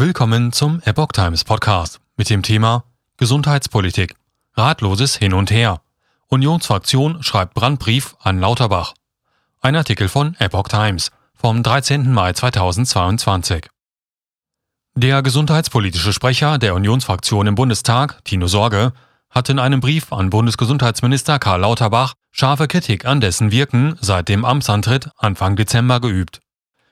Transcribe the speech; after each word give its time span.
Willkommen 0.00 0.52
zum 0.52 0.80
Epoch 0.84 1.10
Times 1.10 1.42
Podcast 1.42 1.98
mit 2.16 2.30
dem 2.30 2.44
Thema 2.44 2.84
Gesundheitspolitik. 3.16 4.14
Ratloses 4.54 5.16
Hin 5.16 5.34
und 5.34 5.50
Her. 5.50 5.80
Unionsfraktion 6.28 7.20
schreibt 7.24 7.54
Brandbrief 7.54 8.14
an 8.20 8.38
Lauterbach. 8.38 8.94
Ein 9.60 9.74
Artikel 9.74 10.08
von 10.08 10.36
Epoch 10.38 10.68
Times 10.68 11.10
vom 11.34 11.64
13. 11.64 12.12
Mai 12.12 12.32
2022. 12.32 13.66
Der 14.94 15.20
gesundheitspolitische 15.24 16.12
Sprecher 16.12 16.58
der 16.58 16.76
Unionsfraktion 16.76 17.48
im 17.48 17.56
Bundestag, 17.56 18.24
Tino 18.24 18.46
Sorge, 18.46 18.92
hat 19.30 19.48
in 19.48 19.58
einem 19.58 19.80
Brief 19.80 20.12
an 20.12 20.30
Bundesgesundheitsminister 20.30 21.40
Karl 21.40 21.62
Lauterbach 21.62 22.14
scharfe 22.30 22.68
Kritik 22.68 23.04
an 23.04 23.20
dessen 23.20 23.50
Wirken 23.50 23.98
seit 24.00 24.28
dem 24.28 24.44
Amtsantritt 24.44 25.10
Anfang 25.16 25.56
Dezember 25.56 25.98
geübt. 25.98 26.38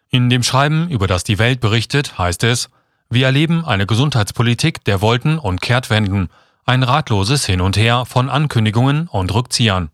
In 0.09 0.29
dem 0.29 0.43
Schreiben, 0.43 0.91
über 0.91 1.07
das 1.07 1.23
die 1.23 1.39
Welt 1.39 1.61
berichtet, 1.61 2.19
heißt 2.19 2.43
es, 2.43 2.69
wir 3.09 3.27
erleben 3.27 3.65
eine 3.65 3.87
Gesundheitspolitik 3.87 4.85
der 4.85 5.01
Wolken 5.01 5.39
und 5.39 5.61
Kehrtwenden, 5.61 6.29
ein 6.65 6.83
ratloses 6.83 7.47
Hin 7.47 7.61
und 7.61 7.77
Her 7.77 8.05
von 8.05 8.29
Ankündigungen 8.29 9.07
und 9.07 9.33
Rückziehern. 9.33 9.91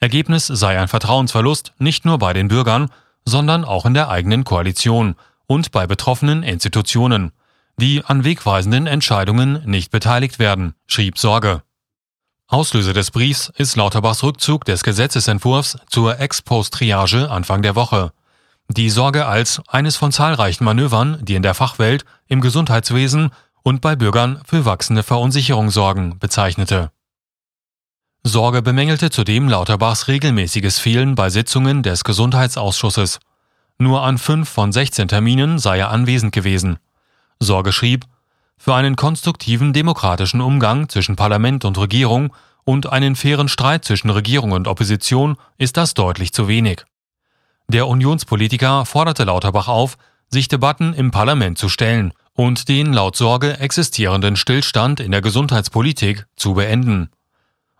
Ergebnis 0.00 0.46
sei 0.46 0.78
ein 0.78 0.88
Vertrauensverlust 0.88 1.72
nicht 1.78 2.04
nur 2.04 2.18
bei 2.18 2.32
den 2.32 2.48
Bürgern, 2.48 2.90
sondern 3.24 3.64
auch 3.64 3.86
in 3.86 3.94
der 3.94 4.08
eigenen 4.08 4.44
Koalition 4.44 5.14
und 5.46 5.70
bei 5.70 5.86
betroffenen 5.86 6.42
Institutionen, 6.42 7.32
die 7.78 8.04
an 8.04 8.24
wegweisenden 8.24 8.86
Entscheidungen 8.86 9.62
nicht 9.64 9.90
beteiligt 9.90 10.38
werden, 10.38 10.74
schrieb 10.86 11.18
Sorge. 11.18 11.62
Auslöser 12.48 12.92
des 12.92 13.10
Briefs 13.10 13.52
ist 13.56 13.76
Lauterbachs 13.76 14.22
Rückzug 14.22 14.64
des 14.64 14.82
Gesetzesentwurfs 14.82 15.78
zur 15.88 16.18
Ex-Post-Triage 16.18 17.30
Anfang 17.30 17.62
der 17.62 17.76
Woche 17.76 18.12
die 18.68 18.90
Sorge 18.90 19.26
als 19.26 19.62
eines 19.66 19.96
von 19.96 20.12
zahlreichen 20.12 20.64
Manövern, 20.64 21.18
die 21.22 21.34
in 21.34 21.42
der 21.42 21.54
Fachwelt, 21.54 22.04
im 22.26 22.40
Gesundheitswesen 22.40 23.30
und 23.62 23.80
bei 23.80 23.96
Bürgern 23.96 24.40
für 24.46 24.64
wachsende 24.64 25.02
Verunsicherung 25.02 25.70
sorgen, 25.70 26.18
bezeichnete. 26.18 26.90
Sorge 28.24 28.62
bemängelte 28.62 29.10
zudem 29.10 29.48
Lauterbachs 29.48 30.08
regelmäßiges 30.08 30.78
Fehlen 30.78 31.14
bei 31.14 31.30
Sitzungen 31.30 31.82
des 31.82 32.04
Gesundheitsausschusses. 32.04 33.20
Nur 33.78 34.02
an 34.02 34.18
fünf 34.18 34.48
von 34.48 34.70
16 34.70 35.08
Terminen 35.08 35.58
sei 35.58 35.78
er 35.78 35.90
anwesend 35.90 36.32
gewesen. 36.32 36.78
Sorge 37.40 37.72
schrieb, 37.72 38.04
für 38.58 38.74
einen 38.74 38.96
konstruktiven 38.96 39.72
demokratischen 39.72 40.40
Umgang 40.40 40.88
zwischen 40.88 41.16
Parlament 41.16 41.64
und 41.64 41.78
Regierung 41.78 42.34
und 42.64 42.92
einen 42.92 43.16
fairen 43.16 43.48
Streit 43.48 43.84
zwischen 43.84 44.10
Regierung 44.10 44.52
und 44.52 44.68
Opposition 44.68 45.36
ist 45.56 45.76
das 45.76 45.94
deutlich 45.94 46.32
zu 46.32 46.48
wenig. 46.48 46.84
Der 47.70 47.86
Unionspolitiker 47.86 48.86
forderte 48.86 49.24
Lauterbach 49.24 49.68
auf, 49.68 49.98
sich 50.30 50.48
Debatten 50.48 50.94
im 50.94 51.10
Parlament 51.10 51.58
zu 51.58 51.68
stellen 51.68 52.14
und 52.32 52.68
den 52.68 52.94
laut 52.94 53.14
Sorge 53.14 53.58
existierenden 53.58 54.36
Stillstand 54.36 55.00
in 55.00 55.10
der 55.10 55.20
Gesundheitspolitik 55.20 56.24
zu 56.34 56.54
beenden. 56.54 57.10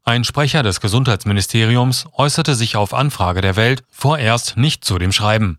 Ein 0.05 0.25
Sprecher 0.25 0.63
des 0.63 0.83
Gesundheitsministeriums 0.83 2.07
äußerte 2.13 2.55
sich 2.55 2.77
auf 2.77 2.93
Anfrage 2.93 3.41
der 3.41 3.57
Welt 3.57 3.83
vorerst 3.91 4.59
nicht 4.59 4.85
zu 4.85 4.99
dem 4.99 5.13
Schreiben. 5.13 5.59